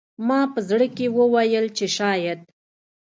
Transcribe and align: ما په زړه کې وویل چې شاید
ما 0.27 0.39
په 0.53 0.59
زړه 0.69 0.87
کې 0.95 1.05
وویل 1.19 1.65
چې 1.77 1.85
شاید 1.97 2.39